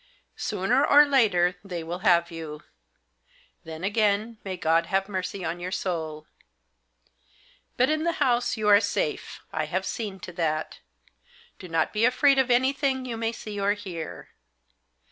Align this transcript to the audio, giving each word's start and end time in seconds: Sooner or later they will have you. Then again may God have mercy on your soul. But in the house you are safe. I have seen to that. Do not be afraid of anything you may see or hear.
Sooner 0.37 0.83
or 0.83 1.05
later 1.05 1.57
they 1.63 1.83
will 1.83 1.99
have 1.99 2.31
you. 2.31 2.63
Then 3.65 3.83
again 3.83 4.39
may 4.43 4.57
God 4.57 4.87
have 4.87 5.07
mercy 5.07 5.45
on 5.45 5.59
your 5.59 5.71
soul. 5.71 6.25
But 7.77 7.91
in 7.91 8.03
the 8.03 8.13
house 8.13 8.57
you 8.57 8.67
are 8.67 8.79
safe. 8.81 9.41
I 9.53 9.65
have 9.65 9.85
seen 9.85 10.19
to 10.21 10.31
that. 10.31 10.79
Do 11.59 11.69
not 11.69 11.93
be 11.93 12.03
afraid 12.03 12.39
of 12.39 12.49
anything 12.49 13.05
you 13.05 13.15
may 13.15 13.31
see 13.31 13.59
or 13.59 13.73
hear. 13.73 14.29